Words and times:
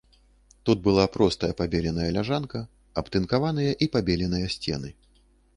Тут 0.65 0.79
была 0.87 1.03
простая 1.15 1.51
пабеленая 1.59 2.09
ляжанка, 2.17 2.59
абтынкаваныя 3.03 3.79
і 3.85 3.93
пабеленыя 3.97 4.53
сцены. 4.59 4.89